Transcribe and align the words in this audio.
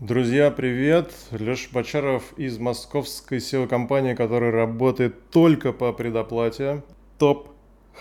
Друзья, 0.00 0.50
привет! 0.50 1.12
Леша 1.30 1.68
Бочаров 1.74 2.32
из 2.38 2.58
московской 2.58 3.36
SEO-компании, 3.36 4.14
которая 4.14 4.50
работает 4.50 5.28
только 5.28 5.74
по 5.74 5.92
предоплате. 5.92 6.82
Top 7.18 7.48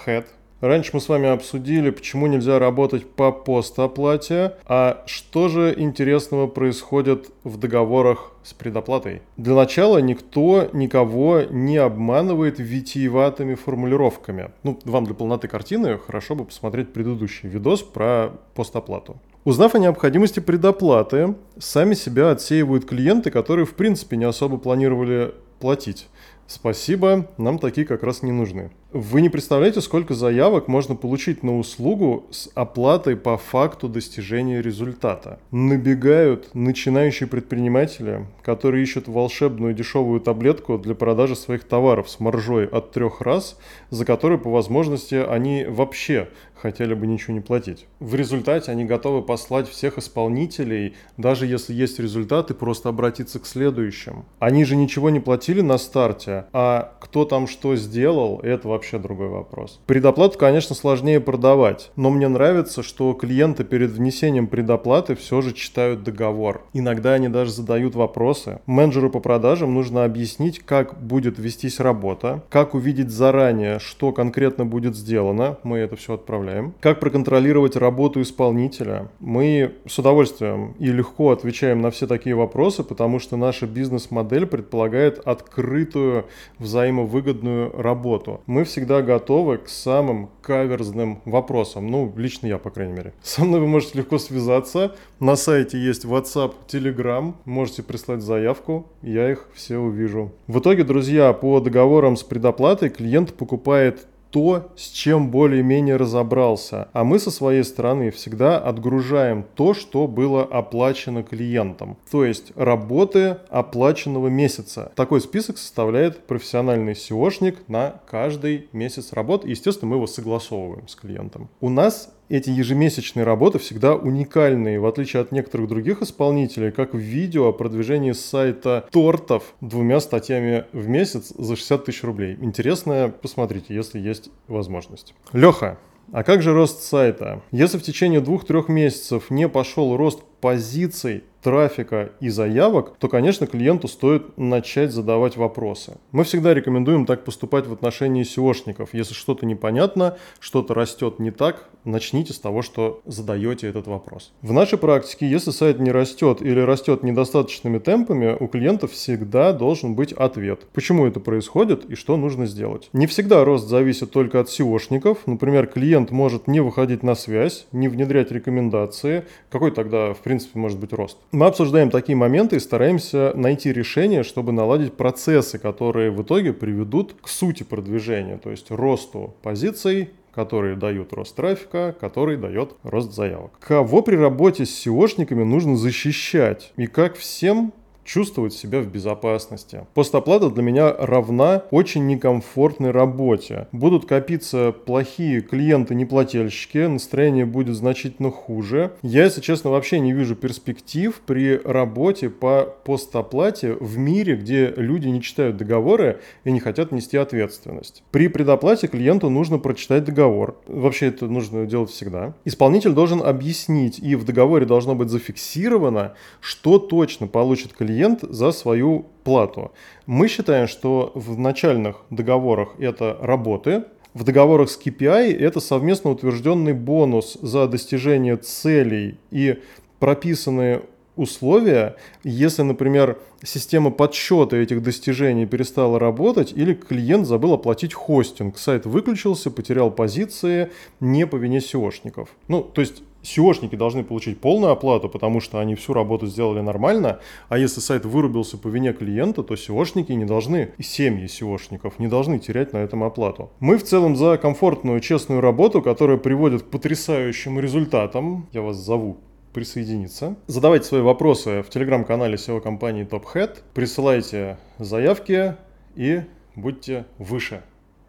Head. 0.05 0.25
Раньше 0.62 0.91
мы 0.93 1.01
с 1.01 1.09
вами 1.09 1.27
обсудили, 1.27 1.89
почему 1.89 2.27
нельзя 2.27 2.57
работать 2.57 3.05
по 3.05 3.33
постоплате, 3.33 4.54
а 4.65 5.04
что 5.07 5.49
же 5.49 5.75
интересного 5.77 6.47
происходит 6.47 7.31
в 7.43 7.57
договорах 7.57 8.31
с 8.43 8.54
предоплатой. 8.54 9.21
Для 9.36 9.55
начала 9.55 9.97
никто 9.97 10.70
никого 10.71 11.41
не 11.50 11.75
обманывает 11.75 12.59
витиеватыми 12.59 13.55
формулировками. 13.55 14.52
Ну, 14.63 14.79
вам 14.86 15.04
для 15.04 15.16
полноты 15.16 15.50
картины 15.50 15.97
хорошо 15.97 16.36
бы 16.36 16.45
посмотреть 16.45 16.93
предыдущий 16.93 17.50
видос 17.50 17.84
про 17.84 18.31
постоплату. 18.55 19.18
Узнав 19.46 19.74
о 19.74 19.80
необходимости 19.80 20.42
предоплаты, 20.42 21.36
сами 21.58 21.94
себя 21.94 22.32
отсеивают 22.32 22.86
клиенты, 22.86 23.32
которые 23.32 23.66
в 23.66 23.74
принципе 23.74 24.18
не 24.18 24.25
особо 24.25 24.57
планировали 24.57 25.34
платить. 25.60 26.10
Спасибо, 26.46 27.28
нам 27.38 27.57
такие 27.57 27.88
как 27.88 28.04
раз 28.04 28.21
не 28.21 28.32
нужны. 28.32 28.70
Вы 28.92 29.21
не 29.21 29.29
представляете, 29.29 29.82
сколько 29.82 30.16
заявок 30.16 30.68
можно 30.68 30.96
получить 30.96 31.43
на 31.43 31.60
услугу 31.60 32.25
с 32.31 32.50
оплатой 32.56 33.16
по 33.16 33.38
факту 33.38 33.88
достижения 33.88 34.64
результата. 34.64 35.38
Набегают 35.52 36.56
начинающие 36.56 37.30
предприниматели, 37.30 38.25
которые 38.42 38.81
ищут 38.81 39.08
волшебную 39.08 39.75
дешевую 39.75 40.22
таблетку 40.22 40.80
для 40.80 40.95
продажи 40.95 41.36
своих 41.36 41.66
товаров 41.66 42.09
с 42.09 42.20
маржой 42.20 42.66
от 42.66 42.92
трех 42.92 43.22
раз, 43.22 43.59
за 43.92 44.06
которую 44.06 44.39
по 44.39 44.50
возможности 44.50 45.14
они 45.14 45.66
вообще 45.66 46.30
хотели 46.56 46.94
бы 46.94 47.08
ничего 47.08 47.33
не 47.33 47.39
платить. 47.42 47.86
В 48.00 48.16
результате 48.16 48.72
они 48.72 48.86
готовы 48.86 49.22
послать 49.22 49.69
всех 49.69 49.97
исполнителей, 49.97 50.95
даже 51.16 51.45
если 51.45 51.73
есть 51.73 52.00
результаты, 52.00 52.53
просто 52.53 52.89
обратиться 52.89 53.39
к 53.39 53.45
следующим. 53.45 54.25
Они 54.39 54.66
же 54.66 54.75
ничего 54.75 55.09
не 55.09 55.19
платили 55.19 55.61
на 55.61 55.78
старте, 55.78 56.45
а 56.52 56.95
кто 57.00 57.23
там 57.23 57.47
что 57.47 57.75
сделал, 57.75 58.39
это 58.41 58.67
вообще 58.67 58.78
другой 58.99 59.27
вопрос. 59.27 59.80
Предоплату, 59.85 60.38
конечно, 60.38 60.75
сложнее 60.75 61.19
продавать, 61.19 61.91
но 61.95 62.09
мне 62.09 62.27
нравится, 62.27 62.83
что 62.83 63.13
клиенты 63.13 63.63
перед 63.63 63.91
внесением 63.91 64.47
предоплаты 64.47 65.16
все 65.16 65.41
же 65.41 65.53
читают 65.53 66.03
договор. 66.03 66.61
Иногда 66.73 67.13
они 67.13 67.27
даже 67.30 67.52
задают 67.52 67.95
вопросы. 67.95 68.59
Менеджеру 68.66 69.09
по 69.09 69.19
продажам 69.19 69.73
нужно 69.73 70.03
объяснить, 70.03 70.59
как 70.59 71.00
будет 71.02 71.39
вестись 71.39 71.80
работа, 71.80 72.44
как 72.50 72.73
увидеть 72.73 73.09
заранее, 73.09 73.80
что 73.80 74.11
конкретно 74.11 74.66
будет 74.66 74.95
сделано, 74.95 75.57
мы 75.63 75.80
это 75.80 75.95
все 75.95 76.13
отправляем, 76.13 76.73
как 76.80 77.00
проконтролировать 77.00 77.75
работу 77.75 78.22
исполнителя. 78.22 79.09
Мы 79.19 79.73
с 79.85 79.97
удовольствием 80.00 80.75
и 80.80 80.91
легко 80.91 81.31
отвечаем 81.31 81.81
на 81.81 81.91
все 81.91 82.07
такие 82.07 82.35
вопросы, 82.35 82.83
потому 82.83 83.19
что 83.19 83.38
наша 83.38 83.67
бизнес-модель 83.67 84.45
предполагает 84.45 85.19
открытую 85.19 86.25
взаимовыгодную 86.59 87.72
работу. 87.81 88.41
Мы 88.45 88.63
всегда 88.70 89.02
готовы 89.02 89.58
к 89.58 89.67
самым 89.67 90.30
каверзным 90.42 91.22
вопросам. 91.25 91.88
Ну, 91.88 92.14
лично 92.16 92.48
я, 92.48 92.58
по 92.58 92.70
крайней 92.70 92.94
мере. 92.94 93.14
Со 93.22 93.44
мной 93.44 93.59
вы 93.59 93.67
можете 93.67 93.98
легко 93.98 94.17
связаться. 94.17 94.95
На 95.20 95.36
сайте 95.36 95.78
есть 95.78 96.06
WhatsApp, 96.06 96.53
Telegram. 96.67 97.34
Можете 97.45 97.84
прислать 97.84 98.22
заявку. 98.22 98.88
Я 99.02 99.31
их 99.31 99.50
все 99.53 99.78
увижу. 99.78 100.31
В 100.47 100.59
итоге, 100.59 100.84
друзья, 100.84 101.34
по 101.34 101.59
договорам 101.59 102.16
с 102.16 102.23
предоплатой 102.23 102.90
клиент 102.90 103.34
покупает 103.34 104.08
то, 104.31 104.72
с 104.75 104.89
чем 104.89 105.31
более-менее 105.31 105.95
разобрался. 105.95 106.89
А 106.94 107.03
мы 107.03 107.19
со 107.19 107.31
своей 107.31 107.63
стороны 107.63 108.11
всегда 108.11 108.58
отгружаем 108.58 109.45
то, 109.55 109.73
что 109.73 110.08
было 110.08 110.44
оплачено 110.44 111.23
клиентом. 111.23 111.97
То 112.11 112.25
есть 112.25 112.52
работы 112.55 113.38
оплаченного 113.50 114.27
месяца. 114.27 114.91
Такой 114.95 115.22
список 115.22 115.57
составляет 115.57 116.25
профессиональный 116.27 116.94
SEOшник 116.94 117.57
на 117.67 118.02
каждый 118.09 118.69
месяц 118.72 119.13
работ. 119.13 119.45
Естественно, 119.45 119.90
мы 119.90 119.95
его 119.97 120.07
согласовываем 120.07 120.88
с 120.88 120.96
клиентом. 120.96 121.50
У 121.61 121.69
нас 121.69 122.13
эти 122.29 122.50
ежемесячные 122.50 123.23
работы 123.23 123.59
всегда 123.59 123.95
уникальные, 123.95 124.79
в 124.79 124.85
отличие 124.85 125.22
от 125.22 125.31
некоторых 125.31 125.67
других 125.67 126.01
исполнителей, 126.01 126.72
как 126.72 126.94
в 126.94 126.97
видео 126.97 127.47
о 127.47 127.53
продвижении 127.53 128.12
сайта 128.12 128.88
тортов 128.91 129.56
двумя 129.62 130.00
статьями 130.00 130.66
в 130.72 130.88
месяц 130.88 131.34
за 131.38 131.56
60 131.56 131.85
тысяч 131.85 132.03
рублей. 132.03 132.38
Интересно, 132.40 133.13
посмотрите, 133.22 133.73
если 133.73 134.00
есть 134.00 134.29
возможность. 134.47 135.13
Леха, 135.34 135.78
а 136.12 136.23
как 136.23 136.41
же 136.41 136.53
рост 136.53 136.81
сайта? 136.81 137.41
Если 137.51 137.78
в 137.78 137.84
течение 137.84 138.19
двух-трех 138.19 138.67
месяцев 138.67 139.29
не 139.29 139.47
пошел 139.47 139.96
рост 139.96 140.23
позиций, 140.41 141.23
трафика 141.41 142.11
и 142.19 142.29
заявок, 142.29 142.95
то, 143.00 143.07
конечно, 143.07 143.47
клиенту 143.47 143.88
стоит 143.88 144.38
начать 144.38 144.91
задавать 144.91 145.38
вопросы. 145.38 145.97
Мы 146.11 146.23
всегда 146.23 146.53
рекомендуем 146.53 147.05
так 147.05 147.23
поступать 147.23 147.67
в 147.67 147.73
отношении 147.73 148.23
SEOшников. 148.23 148.89
Если 148.94 149.13
что-то 149.13 149.45
непонятно, 149.45 150.17
что-то 150.39 150.73
растет 150.73 151.19
не 151.19 151.31
так, 151.31 151.69
начните 151.85 152.33
с 152.33 152.39
того, 152.39 152.61
что 152.61 153.01
задаете 153.05 153.67
этот 153.67 153.88
вопрос. 153.88 154.31
В 154.41 154.51
нашей 154.51 154.78
практике, 154.78 155.29
если 155.29 155.51
сайт 155.51 155.79
не 155.79 155.91
растет 155.91 156.41
или 156.41 156.59
растет 156.59 157.03
недостаточными 157.03 157.79
темпами, 157.79 158.35
у 158.39 158.47
клиентов 158.47 158.91
всегда 158.91 159.53
должен 159.53 159.95
быть 159.95 160.13
ответ. 160.13 160.67
Почему 160.73 161.05
это 161.05 161.19
происходит 161.19 161.85
и 161.85 161.95
что 161.95 162.17
нужно 162.17 162.45
сделать? 162.45 162.89
Не 162.94 163.07
всегда 163.07 163.45
рост 163.45 163.67
зависит 163.67 164.11
только 164.11 164.39
от 164.39 164.49
SEOшников. 164.49 165.19
Например, 165.25 165.67
клиент 165.67 166.11
может 166.11 166.47
не 166.47 166.59
выходить 166.59 167.03
на 167.03 167.16
связь, 167.16 167.66
не 167.72 167.88
внедрять 167.88 168.31
рекомендации. 168.31 169.25
Какой 169.49 169.72
тогда, 169.72 170.13
в 170.13 170.19
принципе, 170.19 170.59
может 170.59 170.79
быть 170.79 170.94
рост? 170.94 171.17
Мы 171.31 171.45
обсуждаем 171.45 171.91
такие 171.91 172.16
моменты 172.16 172.56
и 172.56 172.59
стараемся 172.59 173.34
найти 173.35 173.72
решение, 173.72 174.23
чтобы 174.23 174.51
наладить 174.51 174.94
процессы, 174.94 175.59
которые 175.59 176.09
в 176.09 176.23
итоге 176.23 176.53
приведут 176.53 177.16
к 177.22 177.28
сути 177.28 177.62
продвижения, 177.62 178.38
то 178.38 178.50
есть 178.50 178.72
росту 178.72 179.35
позиций, 179.44 180.09
которые 180.34 180.75
дают 180.75 181.13
рост 181.13 181.35
трафика, 181.35 181.95
который 182.00 182.38
дает 182.38 182.75
рост 182.81 183.13
заявок. 183.13 183.51
Кого 183.59 184.01
при 184.01 184.16
работе 184.16 184.66
с 184.66 184.88
SEOшниками 184.88 185.44
нужно 185.44 185.75
защищать 185.75 186.73
и 186.78 186.88
как 186.88 187.16
всем 187.16 187.73
чувствовать 188.09 188.53
себя 188.53 188.81
в 188.81 188.88
безопасности. 188.88 189.86
Постоплата 189.94 190.50
для 190.50 190.64
меня 190.64 190.92
равна 190.92 191.64
очень 191.70 192.08
некомфортной 192.08 192.90
работе. 192.90 193.68
Будут 193.72 194.08
копиться 194.08 194.72
плохие 194.72 195.42
клиенты-неплательщики, 195.42 196.88
настроение 196.88 197.46
будет 197.46 197.75
значительно 197.75 198.31
хуже. 198.31 198.94
Я, 199.03 199.25
если 199.25 199.42
честно, 199.42 199.70
вообще 199.70 200.00
не 200.00 200.12
вижу 200.12 200.36
перспектив 200.36 201.22
при 201.25 201.58
работе 201.64 202.30
по 202.31 202.75
постоплате 202.84 203.74
в 203.74 204.00
мире, 204.00 204.36
где 204.36 204.74
люди 204.76 205.08
не 205.08 205.22
читают 205.22 205.58
договоры 205.58 206.20
и 206.44 206.52
не 206.52 206.59
хотят 206.59 206.91
нести 206.91 207.16
ответственность. 207.16 208.03
При 208.09 208.28
предоплате 208.28 208.88
клиенту 208.88 209.30
нужно 209.30 209.59
прочитать 209.59 210.06
договор. 210.06 210.58
Вообще 210.66 211.08
это 211.08 211.28
нужно 211.28 211.68
делать 211.68 211.91
всегда. 211.91 212.34
Исполнитель 212.44 212.94
должен 212.94 213.22
объяснить, 213.22 214.00
и 214.00 214.16
в 214.16 214.26
договоре 214.26 214.66
должно 214.66 214.96
быть 214.96 215.09
зафиксировано, 215.09 216.14
что 216.41 216.80
точно 216.80 217.28
получит 217.28 217.74
клиент 217.74 217.98
клиент 217.99 218.21
за 218.21 218.51
свою 218.51 219.05
плату. 219.23 219.71
Мы 220.05 220.29
считаем, 220.29 220.67
что 220.67 221.11
в 221.15 221.37
начальных 221.37 221.97
договорах 222.09 222.69
это 222.79 223.17
работы, 223.21 223.83
в 224.13 224.23
договорах 224.23 224.69
с 224.69 224.79
KPI 224.79 225.37
это 225.37 225.59
совместно 225.59 226.11
утвержденный 226.11 226.73
бонус 226.73 227.37
за 227.41 227.67
достижение 227.67 228.37
целей 228.37 229.17
и 229.31 229.59
прописанные 229.99 230.83
условия, 231.17 231.97
если, 232.23 232.61
например, 232.61 233.19
система 233.43 233.91
подсчета 233.91 234.55
этих 234.55 234.81
достижений 234.81 235.45
перестала 235.45 235.99
работать 235.99 236.53
или 236.55 236.73
клиент 236.73 237.27
забыл 237.27 237.53
оплатить 237.53 237.93
хостинг, 237.93 238.57
сайт 238.57 238.85
выключился, 238.85 239.51
потерял 239.51 239.91
позиции 239.91 240.69
не 241.01 241.27
по 241.27 241.35
вине 241.35 241.57
SEOшников. 241.57 242.29
Ну, 242.47 242.61
то 242.63 242.79
есть 242.79 243.03
SEOшники 243.24 243.75
должны 243.75 244.03
получить 244.03 244.40
полную 244.40 244.72
оплату, 244.72 245.09
потому 245.09 245.40
что 245.40 245.59
они 245.59 245.75
всю 245.75 245.94
работу 245.94 246.28
сделали 246.28 246.62
нормально, 246.62 247.19
а 247.50 247.57
если 247.57 247.79
сайт 247.79 248.05
вырубился 248.05 248.58
по 248.58 248.67
вине 248.67 248.93
клиента, 248.93 249.43
то 249.43 249.53
SEOшники 249.53 250.14
не 250.14 250.26
должны, 250.26 250.72
и 250.78 250.84
семьи 250.84 251.26
SEOшников 251.26 251.93
не 251.99 252.08
должны 252.08 252.40
терять 252.40 252.73
на 252.73 252.78
этом 252.78 253.03
оплату. 253.03 253.52
Мы 253.59 253.78
в 253.78 253.84
целом 253.84 254.16
за 254.16 254.38
комфортную, 254.38 254.99
честную 254.99 255.41
работу, 255.41 255.82
которая 255.82 256.18
приводит 256.18 256.64
к 256.64 256.70
потрясающим 256.70 257.60
результатам. 257.60 258.48
Я 258.52 258.62
вас 258.62 258.78
зову 258.78 259.18
присоединиться. 259.54 260.36
Задавайте 260.48 260.86
свои 260.86 261.02
вопросы 261.02 261.64
в 261.64 261.70
телеграм-канале 261.70 262.36
SEO-компании 262.36 263.06
TopHead, 263.06 263.58
присылайте 263.74 264.58
заявки 264.78 265.56
и 265.96 266.22
будьте 266.56 267.06
выше 267.18 267.64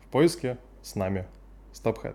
в 0.05 0.13
поиске 0.13 0.59
с 0.83 0.95
нами, 0.95 1.27
с 1.73 1.83
TopHead. 1.83 2.15